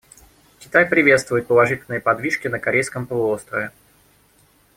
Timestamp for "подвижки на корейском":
2.01-3.05